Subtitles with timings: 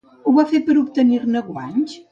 [0.29, 1.99] Ho va fer per obtenir-ne guanys?